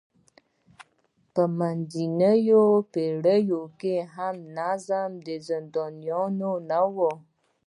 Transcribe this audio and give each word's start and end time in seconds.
په 1.33 1.43
منځنیو 1.59 2.65
پېړیو 2.93 3.61
کې 3.79 3.95
هم 4.13 4.35
منظم 4.55 5.11
زندانونه 5.47 6.49
نه 6.69 6.81
وو. 6.95 7.11